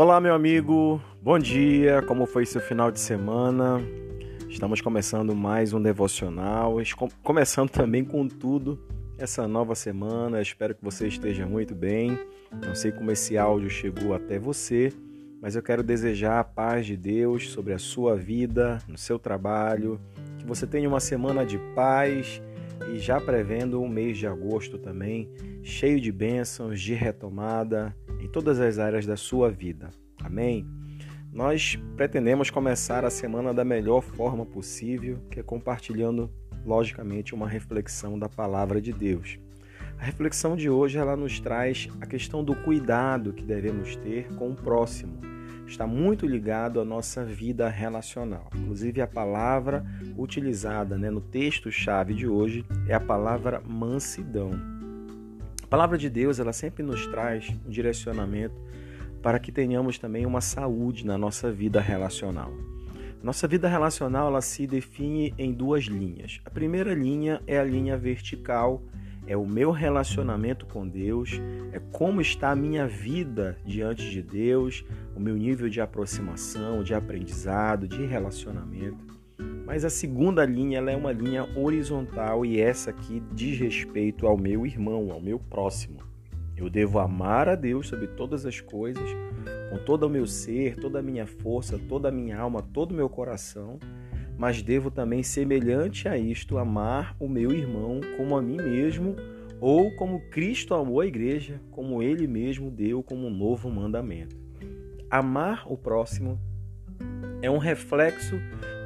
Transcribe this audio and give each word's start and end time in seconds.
Olá, 0.00 0.18
meu 0.18 0.32
amigo, 0.32 0.98
bom 1.20 1.38
dia, 1.38 2.00
como 2.00 2.24
foi 2.24 2.46
seu 2.46 2.58
final 2.58 2.90
de 2.90 2.98
semana? 2.98 3.82
Estamos 4.48 4.80
começando 4.80 5.36
mais 5.36 5.74
um 5.74 5.82
devocional, 5.82 6.76
começando 7.22 7.68
também 7.68 8.02
com 8.02 8.26
tudo 8.26 8.82
essa 9.18 9.46
nova 9.46 9.74
semana. 9.74 10.40
Espero 10.40 10.74
que 10.74 10.82
você 10.82 11.06
esteja 11.06 11.44
muito 11.44 11.74
bem. 11.74 12.18
Não 12.64 12.74
sei 12.74 12.92
como 12.92 13.10
esse 13.10 13.36
áudio 13.36 13.68
chegou 13.68 14.14
até 14.14 14.38
você, 14.38 14.90
mas 15.38 15.54
eu 15.54 15.62
quero 15.62 15.82
desejar 15.82 16.40
a 16.40 16.44
paz 16.44 16.86
de 16.86 16.96
Deus 16.96 17.50
sobre 17.50 17.74
a 17.74 17.78
sua 17.78 18.16
vida, 18.16 18.78
no 18.88 18.96
seu 18.96 19.18
trabalho, 19.18 20.00
que 20.38 20.46
você 20.46 20.66
tenha 20.66 20.88
uma 20.88 21.00
semana 21.00 21.44
de 21.44 21.58
paz 21.74 22.40
e 22.90 22.98
já 22.98 23.20
prevendo 23.20 23.82
o 23.82 23.86
mês 23.86 24.16
de 24.16 24.26
agosto 24.26 24.78
também, 24.78 25.28
cheio 25.62 26.00
de 26.00 26.10
bênçãos, 26.10 26.80
de 26.80 26.94
retomada 26.94 27.94
em 28.20 28.28
todas 28.28 28.60
as 28.60 28.78
áreas 28.78 29.06
da 29.06 29.16
sua 29.16 29.50
vida. 29.50 29.90
Amém? 30.22 30.66
Nós 31.32 31.78
pretendemos 31.96 32.50
começar 32.50 33.04
a 33.04 33.10
semana 33.10 33.54
da 33.54 33.64
melhor 33.64 34.02
forma 34.02 34.44
possível, 34.44 35.18
que 35.30 35.38
é 35.38 35.42
compartilhando, 35.42 36.30
logicamente, 36.64 37.34
uma 37.34 37.48
reflexão 37.48 38.18
da 38.18 38.28
palavra 38.28 38.80
de 38.80 38.92
Deus. 38.92 39.38
A 39.98 40.04
reflexão 40.04 40.56
de 40.56 40.68
hoje 40.68 40.98
ela 40.98 41.16
nos 41.16 41.38
traz 41.38 41.88
a 42.00 42.06
questão 42.06 42.42
do 42.42 42.54
cuidado 42.54 43.32
que 43.32 43.44
devemos 43.44 43.94
ter 43.96 44.28
com 44.34 44.50
o 44.50 44.56
próximo. 44.56 45.20
Está 45.66 45.86
muito 45.86 46.26
ligado 46.26 46.80
à 46.80 46.84
nossa 46.84 47.24
vida 47.24 47.68
relacional. 47.68 48.50
Inclusive, 48.56 49.00
a 49.00 49.06
palavra 49.06 49.84
utilizada 50.18 50.98
né, 50.98 51.10
no 51.10 51.20
texto-chave 51.20 52.12
de 52.12 52.26
hoje 52.26 52.66
é 52.88 52.94
a 52.94 52.98
palavra 52.98 53.62
mansidão. 53.64 54.79
Palavra 55.70 55.96
de 55.96 56.10
Deus 56.10 56.40
ela 56.40 56.52
sempre 56.52 56.82
nos 56.82 57.06
traz 57.06 57.48
um 57.64 57.70
direcionamento 57.70 58.60
para 59.22 59.38
que 59.38 59.52
tenhamos 59.52 60.00
também 60.00 60.26
uma 60.26 60.40
saúde 60.40 61.06
na 61.06 61.16
nossa 61.16 61.52
vida 61.52 61.80
relacional. 61.80 62.52
Nossa 63.22 63.46
vida 63.46 63.68
relacional 63.68 64.26
ela 64.26 64.40
se 64.40 64.66
define 64.66 65.32
em 65.38 65.52
duas 65.52 65.84
linhas. 65.84 66.40
A 66.44 66.50
primeira 66.50 66.92
linha 66.92 67.40
é 67.46 67.56
a 67.56 67.62
linha 67.62 67.96
vertical, 67.96 68.82
é 69.28 69.36
o 69.36 69.46
meu 69.46 69.70
relacionamento 69.70 70.66
com 70.66 70.88
Deus, 70.88 71.40
é 71.70 71.78
como 71.92 72.20
está 72.20 72.50
a 72.50 72.56
minha 72.56 72.88
vida 72.88 73.56
diante 73.64 74.10
de 74.10 74.22
Deus, 74.22 74.84
o 75.14 75.20
meu 75.20 75.36
nível 75.36 75.68
de 75.68 75.80
aproximação, 75.80 76.82
de 76.82 76.94
aprendizado, 76.94 77.86
de 77.86 78.04
relacionamento. 78.06 79.19
Mas 79.70 79.84
a 79.84 79.88
segunda 79.88 80.44
linha 80.44 80.78
ela 80.78 80.90
é 80.90 80.96
uma 80.96 81.12
linha 81.12 81.48
horizontal 81.56 82.44
e 82.44 82.60
essa 82.60 82.90
aqui 82.90 83.22
diz 83.32 83.56
respeito 83.56 84.26
ao 84.26 84.36
meu 84.36 84.66
irmão, 84.66 85.12
ao 85.12 85.20
meu 85.20 85.38
próximo. 85.38 86.00
Eu 86.56 86.68
devo 86.68 86.98
amar 86.98 87.48
a 87.48 87.54
Deus 87.54 87.86
sobre 87.86 88.08
todas 88.08 88.44
as 88.44 88.60
coisas, 88.60 89.08
com 89.70 89.78
todo 89.84 90.08
o 90.08 90.10
meu 90.10 90.26
ser, 90.26 90.74
toda 90.74 90.98
a 90.98 91.02
minha 91.02 91.24
força, 91.24 91.78
toda 91.88 92.08
a 92.08 92.10
minha 92.10 92.36
alma, 92.36 92.60
todo 92.60 92.90
o 92.90 92.96
meu 92.96 93.08
coração, 93.08 93.78
mas 94.36 94.60
devo 94.60 94.90
também, 94.90 95.22
semelhante 95.22 96.08
a 96.08 96.18
isto, 96.18 96.58
amar 96.58 97.14
o 97.20 97.28
meu 97.28 97.52
irmão 97.52 98.00
como 98.16 98.36
a 98.36 98.42
mim 98.42 98.56
mesmo, 98.56 99.14
ou 99.60 99.94
como 99.94 100.28
Cristo 100.30 100.74
amou 100.74 100.98
a 100.98 101.06
igreja, 101.06 101.60
como 101.70 102.02
ele 102.02 102.26
mesmo 102.26 102.72
deu 102.72 103.04
como 103.04 103.28
um 103.28 103.30
novo 103.30 103.70
mandamento. 103.70 104.34
Amar 105.08 105.62
o 105.70 105.78
próximo 105.78 106.40
é 107.40 107.48
um 107.48 107.58
reflexo 107.58 108.34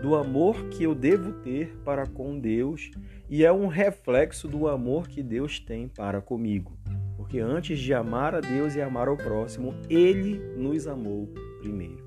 do 0.05 0.15
amor 0.15 0.69
que 0.69 0.85
eu 0.85 0.95
devo 0.95 1.33
ter 1.33 1.77
para 1.83 2.07
com 2.07 2.39
Deus 2.39 2.91
e 3.31 3.45
é 3.45 3.51
um 3.51 3.69
reflexo 3.69 4.47
do 4.47 4.69
amor 4.69 5.09
que 5.09 5.23
Deus 5.23 5.59
tem 5.59 5.89
para 5.89 6.21
comigo 6.21 6.77
porque 7.25 7.41
antes 7.41 7.81
de 7.81 7.93
amar 7.93 8.35
a 8.35 8.41
Deus 8.41 8.77
e 8.77 8.81
amar 8.81 9.09
ao 9.09 9.17
próximo, 9.17 9.75
ele 9.89 10.39
nos 10.57 10.87
amou 10.87 11.27
primeiro. 11.59 12.05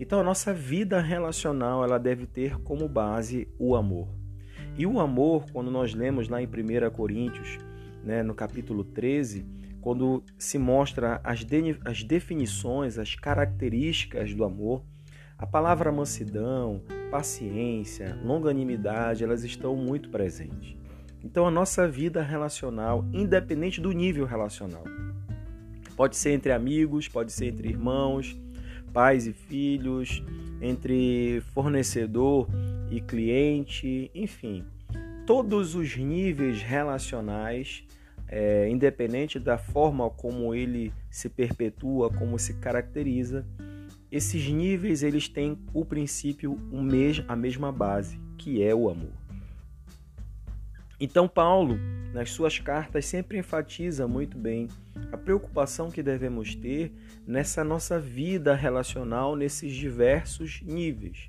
Então 0.00 0.18
a 0.18 0.24
nossa 0.24 0.52
vida 0.52 1.00
relacional, 1.00 1.84
ela 1.84 1.96
deve 1.96 2.26
ter 2.26 2.58
como 2.62 2.88
base 2.88 3.46
o 3.56 3.76
amor. 3.76 4.08
E 4.76 4.84
o 4.84 4.98
amor, 4.98 5.44
quando 5.52 5.70
nós 5.70 5.94
lemos 5.94 6.28
lá 6.28 6.42
em 6.42 6.46
1 6.46 6.90
Coríntios, 6.90 7.58
né, 8.02 8.22
no 8.22 8.34
capítulo 8.34 8.82
13, 8.82 9.46
quando 9.80 10.24
se 10.36 10.58
mostra 10.58 11.20
as, 11.22 11.44
de, 11.44 11.78
as 11.84 12.02
definições, 12.02 12.98
as 12.98 13.14
características 13.14 14.34
do 14.34 14.42
amor, 14.42 14.82
a 15.36 15.46
palavra 15.46 15.92
mansidão, 15.92 16.82
paciência, 17.10 18.18
longanimidade, 18.22 19.24
elas 19.24 19.44
estão 19.44 19.74
muito 19.76 20.08
presentes. 20.08 20.76
Então 21.22 21.46
a 21.46 21.50
nossa 21.50 21.88
vida 21.88 22.22
relacional, 22.22 23.04
independente 23.12 23.80
do 23.80 23.92
nível 23.92 24.24
relacional, 24.24 24.84
pode 25.96 26.16
ser 26.16 26.30
entre 26.30 26.52
amigos, 26.52 27.08
pode 27.08 27.32
ser 27.32 27.46
entre 27.46 27.68
irmãos, 27.68 28.38
pais 28.92 29.26
e 29.26 29.32
filhos, 29.32 30.22
entre 30.60 31.42
fornecedor 31.52 32.48
e 32.90 33.00
cliente, 33.00 34.10
enfim, 34.14 34.64
todos 35.26 35.74
os 35.74 35.96
níveis 35.96 36.62
relacionais, 36.62 37.84
é, 38.28 38.68
independente 38.68 39.38
da 39.38 39.58
forma 39.58 40.08
como 40.10 40.54
ele 40.54 40.92
se 41.10 41.28
perpetua, 41.28 42.10
como 42.10 42.38
se 42.38 42.54
caracteriza, 42.54 43.44
esses 44.10 44.48
níveis 44.48 45.02
eles 45.02 45.28
têm 45.28 45.58
o 45.72 45.84
princípio, 45.84 46.58
a 47.28 47.36
mesma 47.36 47.70
base, 47.70 48.18
que 48.36 48.62
é 48.62 48.74
o 48.74 48.88
amor. 48.88 49.12
Então, 51.00 51.28
Paulo, 51.28 51.78
nas 52.12 52.30
suas 52.30 52.58
cartas, 52.58 53.06
sempre 53.06 53.38
enfatiza 53.38 54.08
muito 54.08 54.36
bem 54.36 54.68
a 55.12 55.16
preocupação 55.16 55.90
que 55.90 56.02
devemos 56.02 56.54
ter 56.56 56.92
nessa 57.26 57.62
nossa 57.62 58.00
vida 58.00 58.54
relacional, 58.54 59.36
nesses 59.36 59.72
diversos 59.72 60.60
níveis. 60.62 61.28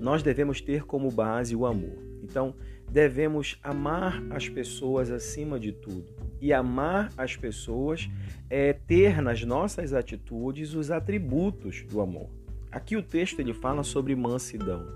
Nós 0.00 0.22
devemos 0.22 0.60
ter 0.60 0.84
como 0.84 1.10
base 1.10 1.54
o 1.54 1.64
amor. 1.64 1.96
Então, 2.22 2.54
devemos 2.90 3.58
amar 3.62 4.20
as 4.30 4.48
pessoas 4.48 5.10
acima 5.10 5.60
de 5.60 5.72
tudo. 5.72 6.12
E 6.40 6.52
amar 6.52 7.12
as 7.16 7.36
pessoas 7.36 8.08
é 8.48 8.72
ter 8.72 9.20
nas 9.20 9.42
nossas 9.42 9.92
atitudes 9.92 10.74
os 10.74 10.90
atributos 10.90 11.82
do 11.82 12.00
amor. 12.00 12.28
Aqui 12.70 12.96
o 12.96 13.02
texto 13.02 13.40
ele 13.40 13.52
fala 13.52 13.82
sobre 13.82 14.14
mansidão. 14.14 14.86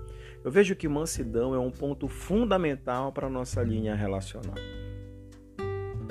Eu 0.43 0.51
vejo 0.51 0.75
que 0.75 0.87
mansidão 0.87 1.55
é 1.55 1.59
um 1.59 1.71
ponto 1.71 2.07
fundamental 2.07 3.11
para 3.11 3.27
a 3.27 3.29
nossa 3.29 3.63
linha 3.63 3.95
relacional. 3.95 4.55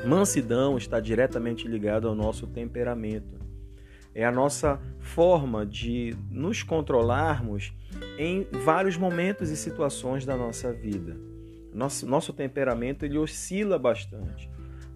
Mansidão 0.04 0.76
está 0.76 0.98
diretamente 0.98 1.68
ligado 1.68 2.08
ao 2.08 2.14
nosso 2.14 2.46
temperamento. 2.46 3.40
É 4.14 4.24
a 4.24 4.32
nossa 4.32 4.80
forma 4.98 5.64
de 5.64 6.14
nos 6.30 6.62
controlarmos 6.62 7.72
em 8.18 8.46
vários 8.64 8.96
momentos 8.96 9.50
e 9.50 9.56
situações 9.56 10.26
da 10.26 10.36
nossa 10.36 10.72
vida. 10.72 11.16
Nosso, 11.72 12.06
nosso 12.06 12.32
temperamento 12.32 13.04
ele 13.04 13.16
oscila 13.16 13.78
bastante, 13.78 14.50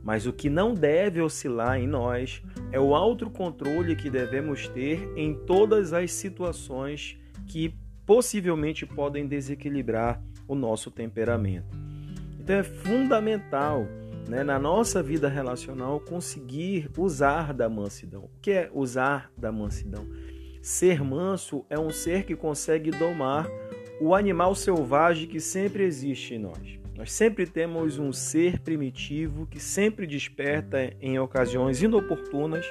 mas 0.07 0.25
o 0.25 0.33
que 0.33 0.49
não 0.49 0.73
deve 0.73 1.21
oscilar 1.21 1.81
em 1.81 1.89
nós 1.89 2.41
é 2.71 2.79
o 2.79 2.95
autocontrole 2.95 3.97
que 3.97 4.09
devemos 4.09 4.69
ter 4.69 5.01
em 5.17 5.35
todas 5.35 5.93
as 5.93 6.13
situações 6.13 7.19
que 7.49 7.75
possivelmente 8.07 8.87
podem 8.87 9.27
desequilibrar 9.27 10.23
o 10.47 10.55
nosso 10.55 10.93
temperamento. 10.93 11.77
Então 12.39 12.55
é 12.55 12.63
fundamental 12.63 13.85
né, 14.29 14.45
na 14.45 14.61
nossa 14.61 15.03
vida 15.03 15.29
relacional 15.29 15.99
conseguir 15.99 16.89
usar 16.97 17.53
da 17.53 17.69
mansidão. 17.69 18.27
O 18.27 18.31
que 18.41 18.53
é 18.53 18.71
usar 18.73 19.33
da 19.37 19.51
mansidão? 19.51 20.07
Ser 20.63 21.03
manso 21.03 21.67
é 21.69 21.77
um 21.77 21.91
ser 21.91 22.23
que 22.23 22.37
consegue 22.37 22.93
domar 22.93 23.49
o 24.01 24.15
animal 24.15 24.55
selvagem 24.55 25.27
que 25.27 25.41
sempre 25.41 25.83
existe 25.83 26.35
em 26.35 26.39
nós. 26.39 26.86
Nós 26.97 27.13
sempre 27.13 27.47
temos 27.47 27.99
um 27.99 28.11
ser 28.11 28.61
primitivo 28.61 29.47
que 29.47 29.61
sempre 29.61 30.07
desperta 30.07 30.95
em 30.99 31.19
ocasiões 31.19 31.83
inoportunas 31.83 32.65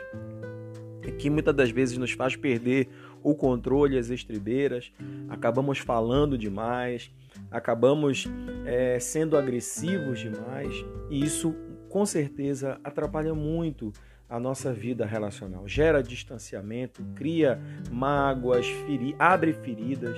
e 1.03 1.11
que 1.11 1.29
muitas 1.29 1.55
das 1.55 1.69
vezes 1.69 1.95
nos 1.97 2.11
faz 2.11 2.35
perder 2.35 2.89
o 3.21 3.35
controle, 3.35 3.99
as 3.99 4.09
estribeiras, 4.09 4.91
acabamos 5.29 5.77
falando 5.77 6.39
demais, 6.39 7.11
acabamos 7.51 8.27
é, 8.65 8.99
sendo 8.99 9.37
agressivos 9.37 10.19
demais 10.19 10.73
e 11.09 11.23
isso 11.23 11.55
com 11.87 12.03
certeza 12.03 12.79
atrapalha 12.83 13.35
muito 13.35 13.93
a 14.27 14.39
nossa 14.39 14.73
vida 14.73 15.05
relacional, 15.05 15.67
gera 15.67 16.01
distanciamento, 16.01 17.05
cria 17.13 17.61
mágoas, 17.91 18.65
feri 18.65 19.15
abre 19.19 19.53
feridas. 19.53 20.17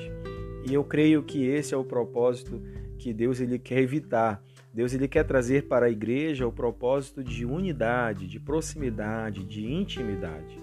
E 0.68 0.74
eu 0.74 0.84
creio 0.84 1.24
que 1.24 1.46
esse 1.46 1.74
é 1.74 1.78
o 1.78 1.84
propósito 1.84 2.62
que 2.98 3.14
Deus 3.14 3.40
ele 3.40 3.60
quer 3.60 3.80
evitar. 3.80 4.44
Deus 4.74 4.94
ele 4.94 5.08
quer 5.08 5.24
trazer 5.24 5.68
para 5.68 5.86
a 5.86 5.90
igreja 5.90 6.48
o 6.48 6.52
propósito 6.52 7.24
de 7.24 7.46
unidade, 7.46 8.28
de 8.28 8.40
proximidade, 8.40 9.44
de 9.44 9.66
intimidade. 9.66 10.60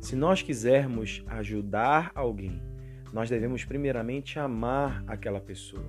Se 0.00 0.14
nós 0.14 0.42
quisermos 0.42 1.24
ajudar 1.26 2.12
alguém, 2.14 2.60
nós 3.12 3.30
devemos 3.30 3.64
primeiramente 3.64 4.38
amar 4.38 5.02
aquela 5.06 5.40
pessoa. 5.40 5.84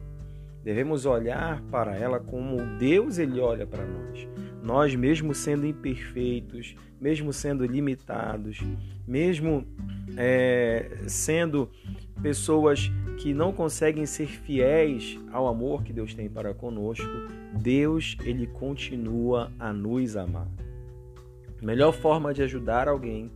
Devemos 0.63 1.05
olhar 1.05 1.61
para 1.71 1.95
ela 1.95 2.19
como 2.19 2.77
Deus 2.77 3.17
ele 3.17 3.39
olha 3.39 3.65
para 3.65 3.85
nós. 3.85 4.27
nós, 4.63 4.93
mesmo 4.95 5.33
sendo 5.33 5.65
imperfeitos, 5.65 6.75
mesmo 6.99 7.31
sendo 7.31 7.65
limitados, 7.65 8.59
mesmo 9.07 9.65
é, 10.17 11.03
sendo 11.07 11.69
pessoas 12.21 12.91
que 13.17 13.33
não 13.33 13.51
conseguem 13.51 14.05
ser 14.05 14.27
fiéis 14.27 15.19
ao 15.31 15.47
amor 15.47 15.83
que 15.83 15.91
Deus 15.91 16.13
tem 16.13 16.29
para 16.29 16.53
conosco, 16.53 17.07
Deus 17.53 18.15
ele 18.23 18.45
continua 18.47 19.51
a 19.59 19.73
nos 19.73 20.15
amar. 20.15 20.47
A 21.61 21.65
melhor 21.65 21.91
forma 21.91 22.33
de 22.33 22.43
ajudar 22.43 22.87
alguém 22.87 23.31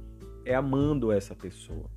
é 0.46 0.54
amando 0.54 1.12
essa 1.12 1.36
pessoa. 1.36 1.90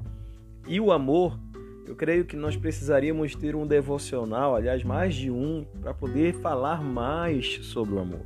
E 0.66 0.80
o 0.80 0.90
amor, 0.90 1.38
eu 1.86 1.94
creio 1.94 2.24
que 2.24 2.36
nós 2.36 2.56
precisaríamos 2.56 3.34
ter 3.34 3.54
um 3.54 3.66
devocional, 3.66 4.56
aliás, 4.56 4.82
mais 4.82 5.14
de 5.14 5.30
um, 5.30 5.66
para 5.82 5.92
poder 5.92 6.34
falar 6.36 6.82
mais 6.82 7.58
sobre 7.66 7.94
o 7.94 7.98
amor. 7.98 8.22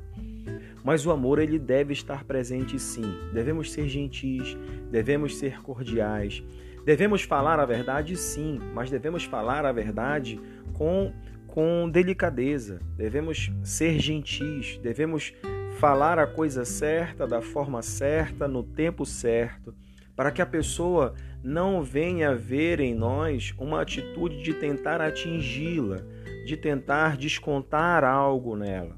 Mas 0.89 1.05
o 1.05 1.11
amor 1.11 1.39
ele 1.39 1.59
deve 1.59 1.93
estar 1.93 2.25
presente 2.25 2.79
sim. 2.79 3.05
Devemos 3.31 3.71
ser 3.73 3.87
gentis, 3.91 4.57
devemos 4.91 5.37
ser 5.37 5.61
cordiais, 5.61 6.43
devemos 6.83 7.21
falar 7.21 7.61
a 7.61 7.67
verdade 7.67 8.17
sim, 8.17 8.59
mas 8.73 8.91
devemos 8.91 9.23
falar 9.25 9.67
a 9.67 9.71
verdade 9.71 10.41
com 10.73 11.13
com 11.47 11.91
delicadeza. 11.91 12.81
Devemos 12.97 13.53
ser 13.63 13.99
gentis, 13.99 14.79
devemos 14.79 15.35
falar 15.79 16.19
a 16.19 16.27
coisa 16.27 16.65
certa, 16.65 17.27
da 17.27 17.43
forma 17.43 17.83
certa, 17.83 18.49
no 18.49 18.63
tempo 18.63 19.05
certo, 19.05 19.75
para 20.17 20.31
que 20.31 20.41
a 20.41 20.47
pessoa 20.47 21.13
não 21.45 21.83
venha 21.83 22.35
ver 22.35 22.81
em 22.81 22.95
nós 22.95 23.55
uma 23.59 23.83
atitude 23.83 24.43
de 24.43 24.55
tentar 24.55 25.03
atingi-la, 25.03 25.99
de 26.47 26.57
tentar 26.57 27.19
descontar 27.19 28.05
algo 28.05 28.57
nela, 28.57 28.98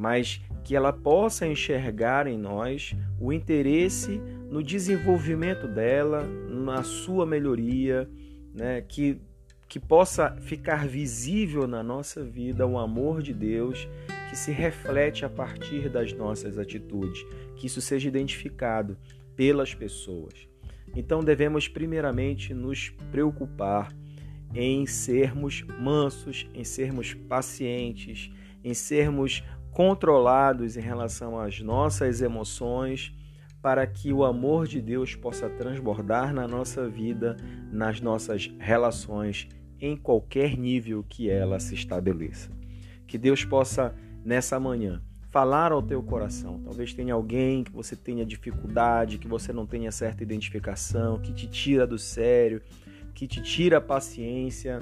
mas 0.00 0.40
que 0.64 0.74
ela 0.74 0.94
possa 0.94 1.46
enxergar 1.46 2.26
em 2.26 2.38
nós 2.38 2.96
o 3.20 3.30
interesse 3.30 4.18
no 4.50 4.62
desenvolvimento 4.62 5.68
dela, 5.68 6.22
na 6.48 6.82
sua 6.82 7.26
melhoria, 7.26 8.08
né? 8.54 8.80
que, 8.80 9.20
que 9.68 9.78
possa 9.78 10.34
ficar 10.40 10.88
visível 10.88 11.66
na 11.66 11.82
nossa 11.82 12.24
vida 12.24 12.66
o 12.66 12.78
amor 12.78 13.20
de 13.20 13.34
Deus 13.34 13.86
que 14.30 14.38
se 14.38 14.50
reflete 14.50 15.26
a 15.26 15.28
partir 15.28 15.90
das 15.90 16.14
nossas 16.14 16.56
atitudes, 16.56 17.22
que 17.56 17.66
isso 17.66 17.82
seja 17.82 18.08
identificado 18.08 18.96
pelas 19.36 19.74
pessoas. 19.74 20.48
Então 20.96 21.20
devemos 21.20 21.68
primeiramente 21.68 22.54
nos 22.54 22.88
preocupar 23.12 23.94
em 24.54 24.86
sermos 24.86 25.62
mansos, 25.78 26.48
em 26.54 26.64
sermos 26.64 27.12
pacientes, 27.12 28.32
em 28.64 28.72
sermos 28.72 29.42
controlados 29.72 30.76
em 30.76 30.80
relação 30.80 31.38
às 31.38 31.60
nossas 31.60 32.20
emoções, 32.20 33.14
para 33.62 33.86
que 33.86 34.12
o 34.12 34.24
amor 34.24 34.66
de 34.66 34.80
Deus 34.80 35.14
possa 35.14 35.48
transbordar 35.48 36.32
na 36.32 36.48
nossa 36.48 36.88
vida, 36.88 37.36
nas 37.70 38.00
nossas 38.00 38.50
relações, 38.58 39.48
em 39.80 39.96
qualquer 39.96 40.56
nível 40.56 41.04
que 41.08 41.28
ela 41.28 41.60
se 41.60 41.74
estabeleça. 41.74 42.50
Que 43.06 43.18
Deus 43.18 43.44
possa, 43.44 43.94
nessa 44.24 44.58
manhã, 44.58 45.02
falar 45.30 45.72
ao 45.72 45.82
teu 45.82 46.02
coração. 46.02 46.60
Talvez 46.62 46.92
tenha 46.92 47.14
alguém 47.14 47.62
que 47.62 47.72
você 47.72 47.94
tenha 47.94 48.26
dificuldade, 48.26 49.18
que 49.18 49.28
você 49.28 49.52
não 49.52 49.66
tenha 49.66 49.92
certa 49.92 50.22
identificação, 50.22 51.18
que 51.18 51.32
te 51.32 51.46
tira 51.46 51.86
do 51.86 51.98
sério, 51.98 52.60
que 53.14 53.26
te 53.26 53.40
tira 53.42 53.78
a 53.78 53.80
paciência. 53.80 54.80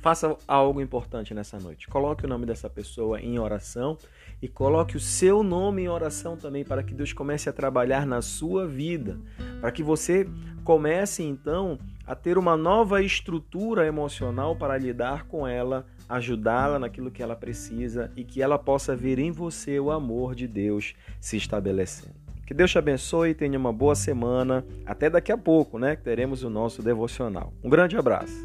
Faça 0.00 0.36
algo 0.46 0.80
importante 0.80 1.34
nessa 1.34 1.58
noite. 1.58 1.88
Coloque 1.88 2.24
o 2.24 2.28
nome 2.28 2.46
dessa 2.46 2.70
pessoa 2.70 3.20
em 3.20 3.38
oração 3.38 3.98
e 4.40 4.46
coloque 4.46 4.96
o 4.96 5.00
seu 5.00 5.42
nome 5.42 5.82
em 5.82 5.88
oração 5.88 6.36
também 6.36 6.64
para 6.64 6.82
que 6.82 6.94
Deus 6.94 7.12
comece 7.12 7.48
a 7.48 7.52
trabalhar 7.52 8.06
na 8.06 8.22
sua 8.22 8.66
vida, 8.66 9.18
para 9.60 9.72
que 9.72 9.82
você 9.82 10.28
comece 10.62 11.22
então 11.22 11.78
a 12.06 12.14
ter 12.14 12.38
uma 12.38 12.56
nova 12.56 13.02
estrutura 13.02 13.86
emocional 13.86 14.54
para 14.54 14.78
lidar 14.78 15.24
com 15.24 15.46
ela, 15.46 15.84
ajudá-la 16.08 16.78
naquilo 16.78 17.10
que 17.10 17.22
ela 17.22 17.34
precisa 17.34 18.10
e 18.16 18.24
que 18.24 18.40
ela 18.40 18.58
possa 18.58 18.94
ver 18.94 19.18
em 19.18 19.30
você 19.32 19.80
o 19.80 19.90
amor 19.90 20.34
de 20.34 20.46
Deus 20.46 20.94
se 21.20 21.36
estabelecendo. 21.36 22.14
Que 22.46 22.54
Deus 22.54 22.70
te 22.70 22.78
abençoe 22.78 23.30
e 23.30 23.34
tenha 23.34 23.58
uma 23.58 23.72
boa 23.72 23.94
semana. 23.94 24.64
Até 24.86 25.10
daqui 25.10 25.30
a 25.30 25.36
pouco, 25.36 25.78
né? 25.78 25.96
Que 25.96 26.02
teremos 26.02 26.42
o 26.42 26.48
nosso 26.48 26.82
devocional. 26.82 27.52
Um 27.62 27.68
grande 27.68 27.94
abraço. 27.94 28.42